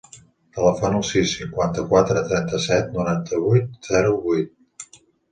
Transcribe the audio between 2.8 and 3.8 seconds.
noranta-vuit,